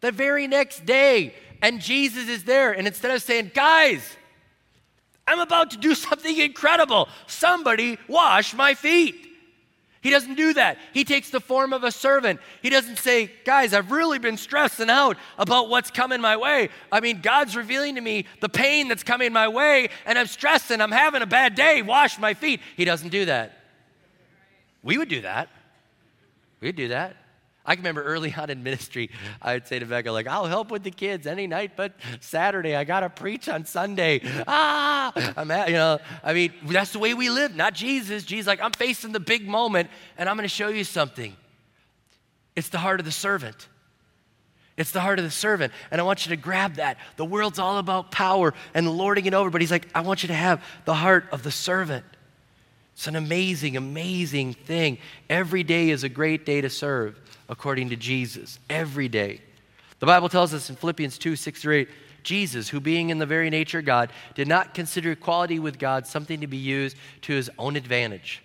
[0.00, 1.34] the very next day.
[1.60, 2.72] And Jesus is there.
[2.72, 4.16] And instead of saying, guys,
[5.28, 9.16] I'm about to do something incredible, somebody wash my feet.
[10.04, 10.76] He doesn't do that.
[10.92, 12.38] He takes the form of a servant.
[12.60, 16.68] He doesn't say, Guys, I've really been stressing out about what's coming my way.
[16.92, 20.82] I mean, God's revealing to me the pain that's coming my way, and I'm stressing.
[20.82, 21.80] I'm having a bad day.
[21.80, 22.60] Wash my feet.
[22.76, 23.64] He doesn't do that.
[24.82, 25.48] We would do that.
[26.60, 27.16] We'd do that.
[27.66, 30.70] I can remember early on in ministry, I would say to Becca, like, I'll help
[30.70, 32.76] with the kids any night but Saturday.
[32.76, 34.20] I got to preach on Sunday.
[34.46, 38.24] Ah, I'm at, you know, I mean, that's the way we live, not Jesus.
[38.24, 41.34] Jesus, like, I'm facing the big moment and I'm going to show you something.
[42.54, 43.68] It's the heart of the servant.
[44.76, 45.72] It's the heart of the servant.
[45.90, 46.98] And I want you to grab that.
[47.16, 50.26] The world's all about power and lording it over, but he's like, I want you
[50.28, 52.04] to have the heart of the servant.
[52.94, 54.98] It's an amazing, amazing thing.
[55.28, 59.40] Every day is a great day to serve according to Jesus every day.
[59.98, 61.88] The Bible tells us in Philippians 2 6 through 8,
[62.22, 66.06] Jesus, who being in the very nature of God, did not consider equality with God
[66.06, 68.42] something to be used to his own advantage.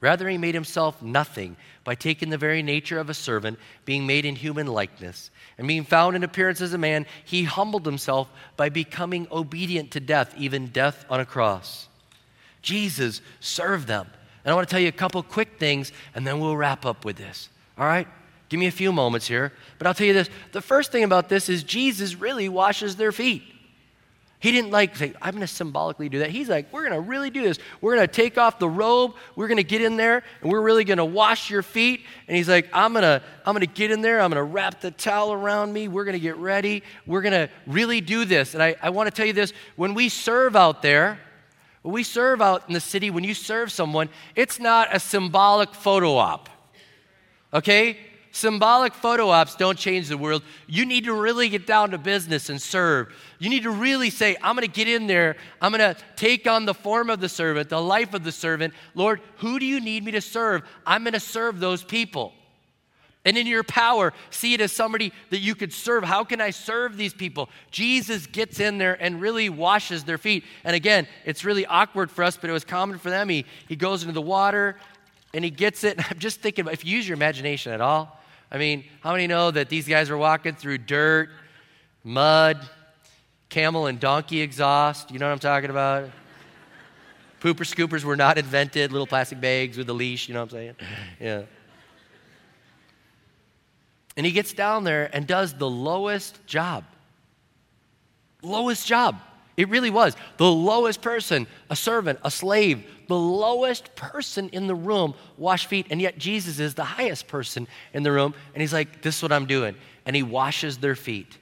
[0.00, 4.24] Rather, he made himself nothing by taking the very nature of a servant, being made
[4.24, 5.30] in human likeness.
[5.58, 10.00] And being found in appearance as a man, he humbled himself by becoming obedient to
[10.00, 11.89] death, even death on a cross.
[12.62, 14.06] Jesus served them.
[14.44, 17.04] And I want to tell you a couple quick things, and then we'll wrap up
[17.04, 17.48] with this.
[17.78, 18.08] All right?
[18.48, 19.52] Give me a few moments here.
[19.78, 23.12] But I'll tell you this the first thing about this is Jesus really washes their
[23.12, 23.42] feet.
[24.40, 26.30] He didn't like say, I'm going to symbolically do that.
[26.30, 27.58] He's like, we're going to really do this.
[27.82, 29.14] We're going to take off the robe.
[29.36, 32.06] We're going to get in there and we're really going to wash your feet.
[32.26, 34.18] And he's like, I'm going to I'm going to get in there.
[34.18, 35.88] I'm going to wrap the towel around me.
[35.88, 36.82] We're going to get ready.
[37.06, 38.54] We're going to really do this.
[38.54, 41.20] And I, I want to tell you this when we serve out there,
[41.82, 46.16] we serve out in the city, when you serve someone, it's not a symbolic photo
[46.16, 46.48] op.
[47.54, 47.98] Okay?
[48.32, 50.42] Symbolic photo ops don't change the world.
[50.68, 53.12] You need to really get down to business and serve.
[53.40, 55.36] You need to really say, I'm going to get in there.
[55.60, 58.74] I'm going to take on the form of the servant, the life of the servant.
[58.94, 60.62] Lord, who do you need me to serve?
[60.86, 62.32] I'm going to serve those people.
[63.30, 66.02] And in your power, see it as somebody that you could serve.
[66.02, 67.48] How can I serve these people?
[67.70, 70.42] Jesus gets in there and really washes their feet.
[70.64, 73.28] And again, it's really awkward for us, but it was common for them.
[73.28, 74.74] He, he goes into the water
[75.32, 75.96] and he gets it.
[75.96, 79.28] And I'm just thinking, if you use your imagination at all, I mean, how many
[79.28, 81.30] know that these guys were walking through dirt,
[82.02, 82.68] mud,
[83.48, 85.12] camel and donkey exhaust?
[85.12, 86.10] You know what I'm talking about?
[87.40, 90.58] Pooper scoopers were not invented, little plastic bags with a leash, you know what I'm
[90.58, 90.74] saying?
[91.20, 91.42] Yeah.
[94.20, 96.84] And he gets down there and does the lowest job.
[98.42, 99.18] Lowest job.
[99.56, 100.14] It really was.
[100.36, 105.86] The lowest person, a servant, a slave, the lowest person in the room wash feet.
[105.88, 108.34] And yet Jesus is the highest person in the room.
[108.52, 109.74] And he's like, This is what I'm doing.
[110.04, 111.38] And he washes their feet.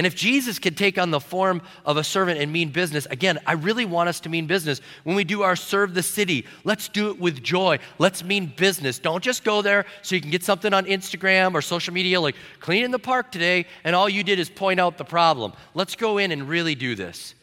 [0.00, 3.38] And if Jesus could take on the form of a servant and mean business, again,
[3.46, 4.80] I really want us to mean business.
[5.04, 7.80] When we do our serve the city, let's do it with joy.
[7.98, 8.98] Let's mean business.
[8.98, 12.34] Don't just go there so you can get something on Instagram or social media like
[12.60, 15.52] cleaning the park today and all you did is point out the problem.
[15.74, 17.34] Let's go in and really do this.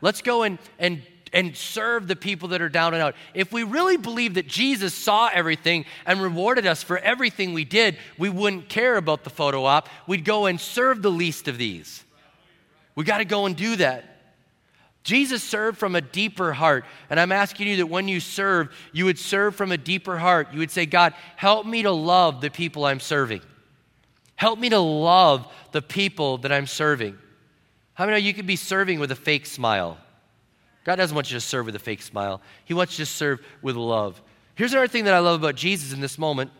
[0.00, 3.14] Let's go in and and serve the people that are down and out.
[3.34, 7.96] If we really believe that Jesus saw everything and rewarded us for everything we did,
[8.18, 9.88] we wouldn't care about the photo op.
[10.06, 12.04] We'd go and serve the least of these.
[12.94, 14.04] We got to go and do that.
[15.02, 16.84] Jesus served from a deeper heart.
[17.08, 20.48] And I'm asking you that when you serve, you would serve from a deeper heart.
[20.52, 23.40] You would say, God, help me to love the people I'm serving.
[24.36, 27.16] Help me to love the people that I'm serving.
[27.94, 29.98] How many know you could be serving with a fake smile?
[30.84, 32.40] God doesn't want you to serve with a fake smile.
[32.64, 34.20] He wants you to serve with love.
[34.54, 36.50] Here's another thing that I love about Jesus in this moment.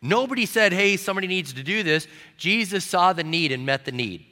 [0.00, 2.06] Nobody said, hey, somebody needs to do this.
[2.36, 4.26] Jesus saw the need and met the need.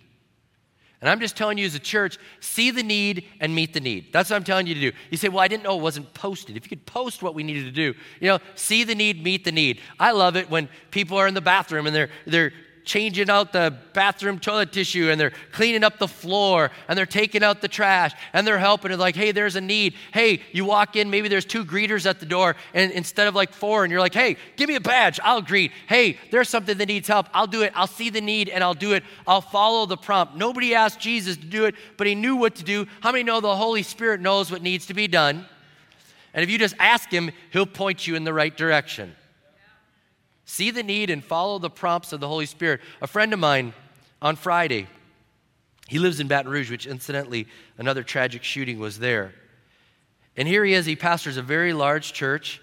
[1.01, 4.13] And I'm just telling you as a church, see the need and meet the need.
[4.13, 4.93] That's what I'm telling you to do.
[5.11, 6.57] You say, well, I didn't know it wasn't posted.
[6.57, 9.45] If you could post what we needed to do, you know, see the need, meet
[9.45, 9.81] the need.
[9.99, 12.53] I love it when people are in the bathroom and they're, they're
[12.85, 17.43] changing out the bathroom toilet tissue and they're cleaning up the floor and they're taking
[17.43, 18.91] out the trash and they're helping.
[18.91, 19.95] And like, hey, there's a need.
[20.13, 23.53] Hey, you walk in, maybe there's two greeters at the door and instead of like
[23.53, 25.73] four, and you're like, hey, give me a badge, I'll greet.
[25.89, 27.73] Hey, there's something that needs help, I'll do it.
[27.75, 29.05] I'll see the need and I'll do it.
[29.27, 30.37] I'll follow the prompt.
[30.37, 32.87] Nobody asked Jesus to do it, but he knew what to do.
[33.01, 35.47] How many know the Holy Spirit knows what needs to be done?
[36.33, 39.15] And if you just ask him, he'll point you in the right direction.
[40.51, 42.81] See the need and follow the prompts of the Holy Spirit.
[43.01, 43.73] A friend of mine
[44.21, 44.89] on Friday,
[45.87, 47.47] he lives in Baton Rouge, which incidentally,
[47.79, 49.33] another tragic shooting was there.
[50.37, 52.61] And here he is, he pastors a very large church.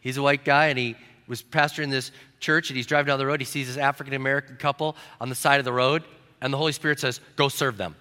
[0.00, 0.94] He's a white guy, and he
[1.26, 3.40] was pastoring this church, and he's driving down the road.
[3.40, 6.04] He sees this African American couple on the side of the road,
[6.40, 7.96] and the Holy Spirit says, Go serve them.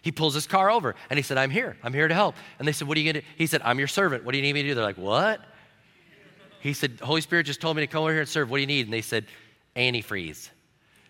[0.00, 1.76] He pulls his car over, and he said, I'm here.
[1.82, 2.34] I'm here to help.
[2.58, 3.34] And they said, What are you going to do?
[3.36, 4.24] He said, I'm your servant.
[4.24, 4.74] What do you need me to do?
[4.74, 5.42] They're like, What?
[6.64, 8.50] He said, Holy Spirit just told me to come over here and serve.
[8.50, 8.86] What do you need?
[8.86, 9.26] And they said,
[9.76, 10.48] antifreeze.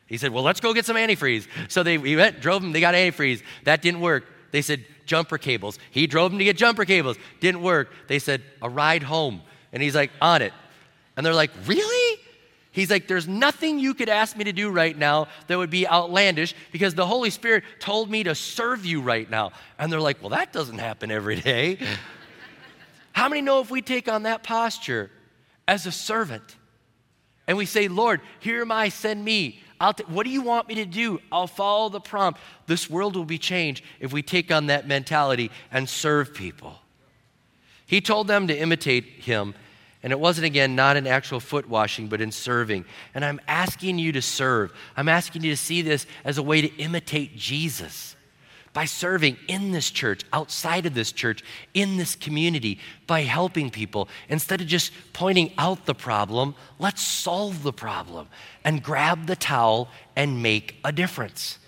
[0.08, 1.46] He said, Well, let's go get some antifreeze.
[1.68, 3.40] So they we went, drove them, they got antifreeze.
[3.62, 4.24] That didn't work.
[4.50, 5.78] They said, jumper cables.
[5.92, 7.16] He drove them to get jumper cables.
[7.38, 7.92] Didn't work.
[8.08, 9.42] They said, a ride home.
[9.72, 10.52] And he's like, on it.
[11.16, 12.20] And they're like, really?
[12.72, 15.86] He's like, there's nothing you could ask me to do right now that would be
[15.86, 19.52] outlandish because the Holy Spirit told me to serve you right now.
[19.78, 21.78] And they're like, well, that doesn't happen every day.
[23.12, 25.10] How many know if we take on that posture,
[25.66, 26.56] as a servant.
[27.46, 29.60] And we say, Lord, here am I, send me.
[29.96, 31.20] T- what do you want me to do?
[31.30, 32.40] I'll follow the prompt.
[32.66, 36.78] This world will be changed if we take on that mentality and serve people.
[37.86, 39.54] He told them to imitate him,
[40.02, 42.86] and it wasn't, again, not in actual foot washing, but in serving.
[43.14, 44.72] And I'm asking you to serve.
[44.96, 48.16] I'm asking you to see this as a way to imitate Jesus
[48.74, 54.08] by serving in this church, outside of this church, in this community, by helping people.
[54.28, 58.28] Instead of just pointing out the problem, let's solve the problem
[58.64, 61.58] and grab the towel and make a difference.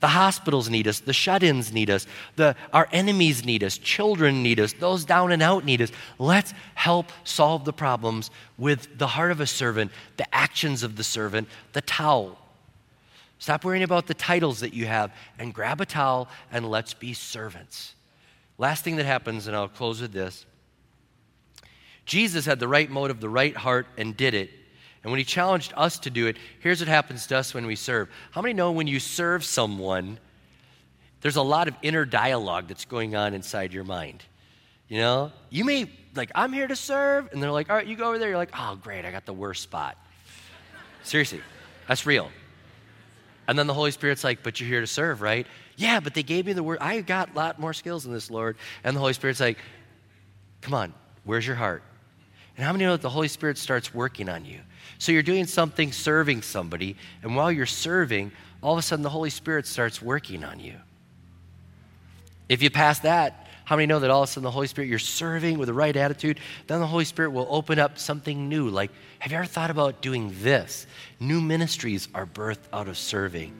[0.00, 4.42] The hospitals need us, the shut ins need us, the, our enemies need us, children
[4.42, 5.92] need us, those down and out need us.
[6.18, 11.04] Let's help solve the problems with the heart of a servant, the actions of the
[11.04, 12.38] servant, the towel.
[13.40, 17.14] Stop worrying about the titles that you have and grab a towel and let's be
[17.14, 17.94] servants.
[18.58, 20.44] Last thing that happens, and I'll close with this
[22.04, 24.50] Jesus had the right motive, the right heart, and did it.
[25.02, 27.76] And when he challenged us to do it, here's what happens to us when we
[27.76, 28.10] serve.
[28.30, 30.18] How many know when you serve someone,
[31.22, 34.22] there's a lot of inner dialogue that's going on inside your mind?
[34.88, 37.96] You know, you may, like, I'm here to serve, and they're like, all right, you
[37.96, 38.28] go over there.
[38.28, 39.96] You're like, oh, great, I got the worst spot.
[41.04, 41.40] Seriously,
[41.88, 42.30] that's real.
[43.50, 45.44] And then the Holy Spirit's like, but you're here to serve, right?
[45.76, 46.78] Yeah, but they gave me the word.
[46.80, 48.56] I got a lot more skills than this, Lord.
[48.84, 49.58] And the Holy Spirit's like,
[50.60, 50.94] come on,
[51.24, 51.82] where's your heart?
[52.56, 54.60] And how many know that the Holy Spirit starts working on you?
[54.98, 56.94] So you're doing something serving somebody,
[57.24, 58.30] and while you're serving,
[58.62, 60.76] all of a sudden the Holy Spirit starts working on you.
[62.48, 64.88] If you pass that, how many know that all of a sudden the Holy Spirit,
[64.88, 66.40] you're serving with the right attitude?
[66.66, 68.90] Then the Holy Spirit will open up something new, like
[69.20, 70.88] have you ever thought about doing this?
[71.20, 73.54] New ministries are birthed out of serving.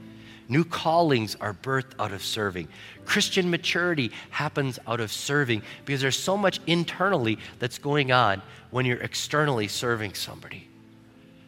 [0.49, 2.67] New callings are birthed out of serving.
[3.05, 8.43] Christian maturity happens out of serving because there's so much internally that's going on
[8.73, 10.67] when you're externally serving somebody.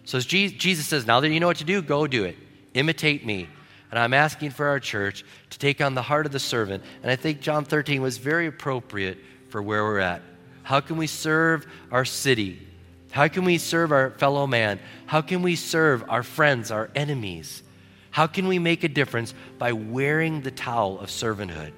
[0.05, 2.37] So Jesus says, now that you know what to do, go do it.
[2.75, 3.49] Imitate me.
[3.93, 6.83] And I'm asking for our church to take on the heart of the servant.
[7.03, 9.19] And I think John 13 was very appropriate
[9.51, 10.23] for where we're at.
[10.63, 12.67] How can we serve our city?
[13.11, 14.81] How can we serve our fellow man?
[15.05, 17.63] How can we serve our friends, our enemies?
[18.11, 21.73] How can we make a difference by wearing the towel of servanthood?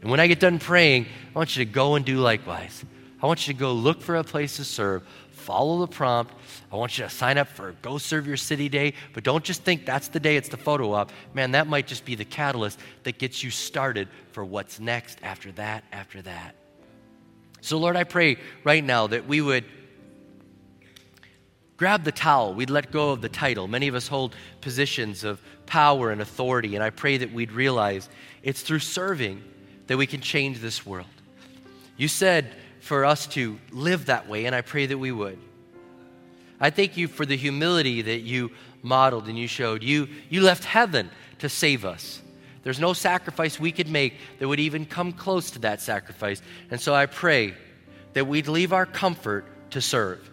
[0.00, 1.04] And when I get done praying,
[1.34, 2.82] I want you to go and do likewise.
[3.22, 5.02] I want you to go look for a place to serve,
[5.48, 6.34] follow the prompt.
[6.70, 9.62] I want you to sign up for Go Serve Your City Day, but don't just
[9.62, 11.10] think that's the day it's the photo op.
[11.32, 15.50] Man, that might just be the catalyst that gets you started for what's next after
[15.52, 16.54] that, after that.
[17.62, 19.64] So, Lord, I pray right now that we would
[21.78, 22.52] grab the towel.
[22.52, 23.68] We'd let go of the title.
[23.68, 28.10] Many of us hold positions of power and authority, and I pray that we'd realize
[28.42, 29.42] it's through serving
[29.86, 31.06] that we can change this world.
[31.96, 32.54] You said
[32.88, 35.38] for us to live that way, and I pray that we would.
[36.58, 38.50] I thank you for the humility that you
[38.82, 39.82] modeled and you showed.
[39.82, 41.10] You, you left heaven
[41.40, 42.22] to save us.
[42.62, 46.40] There's no sacrifice we could make that would even come close to that sacrifice.
[46.70, 47.54] And so I pray
[48.14, 50.28] that we'd leave our comfort to serve.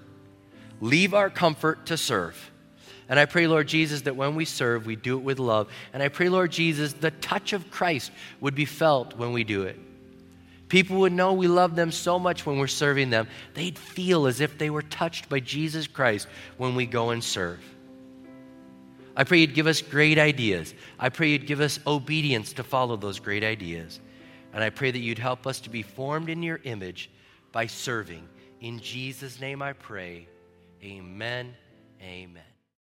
[0.80, 2.52] Leave our comfort to serve.
[3.10, 5.70] And I pray, Lord Jesus, that when we serve, we do it with love.
[5.92, 9.64] And I pray, Lord Jesus, the touch of Christ would be felt when we do
[9.64, 9.78] it.
[10.76, 13.30] People would know we love them so much when we're serving them.
[13.54, 17.64] They'd feel as if they were touched by Jesus Christ when we go and serve.
[19.16, 20.74] I pray you'd give us great ideas.
[21.00, 24.02] I pray you'd give us obedience to follow those great ideas.
[24.52, 27.10] And I pray that you'd help us to be formed in your image
[27.54, 28.28] by serving.
[28.60, 30.28] In Jesus' name I pray.
[30.84, 31.56] Amen.
[32.02, 32.55] Amen.